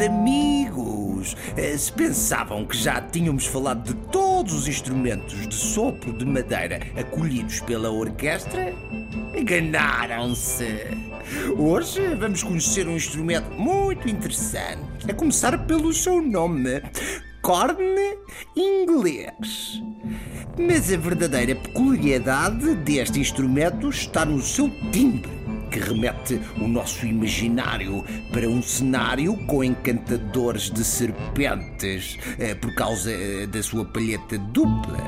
[0.00, 6.24] amigos, eh, se pensavam que já tínhamos falado de todos os instrumentos de sopro de
[6.24, 8.72] madeira acolhidos pela orquestra,
[9.34, 10.86] enganaram-se.
[11.56, 16.82] Hoje vamos conhecer um instrumento muito interessante, a começar pelo seu nome.
[17.42, 18.18] Corne
[18.56, 19.82] inglês.
[20.58, 25.39] Mas a verdadeira peculiaridade deste instrumento está no seu timbre
[25.70, 33.10] que remete o nosso imaginário para um cenário com encantadores de serpentes eh, por causa
[33.10, 34.98] eh, da sua palheta dupla.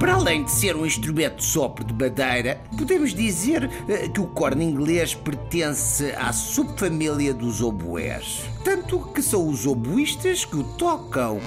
[0.00, 4.26] Para além de ser um instrumento de sopro de madeira, podemos dizer eh, que o
[4.28, 8.40] corno inglês pertence à subfamília dos oboés.
[8.64, 11.38] Tanto que são os oboístas que o tocam.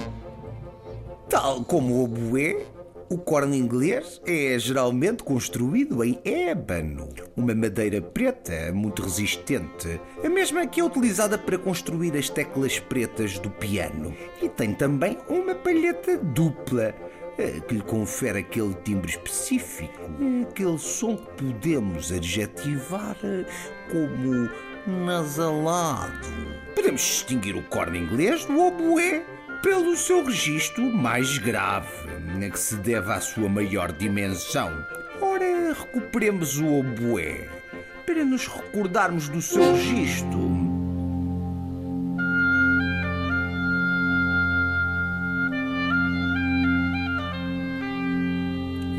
[1.28, 2.64] Tal como o oboé,
[3.08, 10.66] o corno inglês é geralmente construído em ébano, uma madeira preta muito resistente, a mesma
[10.66, 14.14] que é utilizada para construir as teclas pretas do piano.
[14.42, 16.94] E tem também uma palheta dupla,
[17.38, 20.00] eh, que lhe confere aquele timbre específico,
[20.48, 23.44] aquele som que podemos adjetivar eh,
[23.90, 24.48] como
[24.86, 26.28] nasalado.
[26.74, 29.24] Podemos distinguir o corno inglês do oboé
[29.64, 31.88] pelo seu registro mais grave,
[32.52, 34.70] que se deve à sua maior dimensão.
[35.22, 37.48] Ora, recuperemos o oboé
[38.04, 40.38] para nos recordarmos do seu registro.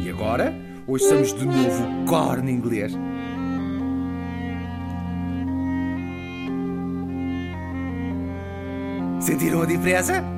[0.03, 0.51] E agora,
[0.87, 2.91] ouçamos de novo o corno inglês.
[9.19, 10.34] Sentiram a diferença?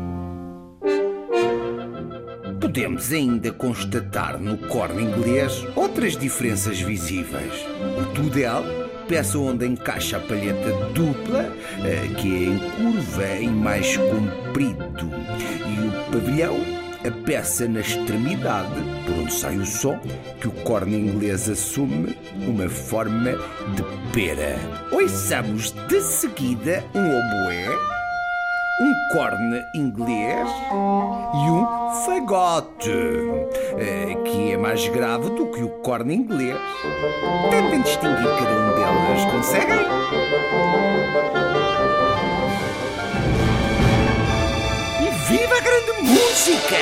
[2.78, 7.66] Podemos ainda constatar no corno inglês outras diferenças visíveis.
[8.00, 8.64] O tudel,
[9.08, 11.52] peça onde encaixa a palheta dupla,
[11.84, 15.10] eh, que é em curva e mais comprido,
[15.66, 16.56] e o pavilhão,
[17.04, 20.00] a peça na extremidade, por onde sai o som,
[20.40, 22.16] que o corno inglês assume
[22.48, 23.32] uma forma
[23.74, 23.84] de
[24.14, 24.56] pera.
[24.92, 27.97] Ouçamos de seguida um oboé
[29.12, 30.50] corne inglês
[31.34, 31.66] e um
[32.06, 32.91] fagote,
[33.78, 36.57] eh, que é mais grave do que o corne inglês.
[37.50, 39.79] Tentem distinguir cada um delas, conseguem?
[45.01, 46.78] E viva a grande música!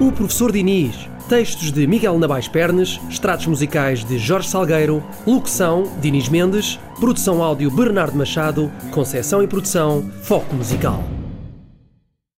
[0.00, 6.28] O professor Diniz Textos de Miguel Nabais Pernes, extratos musicais de Jorge Salgueiro, locução Dinis
[6.28, 11.13] Mendes, produção áudio Bernardo Machado, conceção e produção Foco Musical.